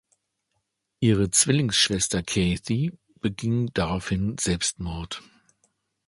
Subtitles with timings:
[0.99, 5.21] Ihre Zwillingsschwester Cathy beging daraufhin Selbstmord.